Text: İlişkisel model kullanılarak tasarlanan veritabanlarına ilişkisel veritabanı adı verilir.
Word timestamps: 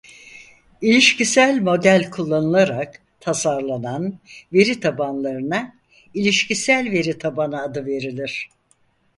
İlişkisel 0.81 1.61
model 1.61 2.09
kullanılarak 2.09 3.01
tasarlanan 3.19 4.19
veritabanlarına 4.53 5.75
ilişkisel 6.13 6.91
veritabanı 6.91 7.61
adı 7.63 7.85
verilir. 7.85 8.49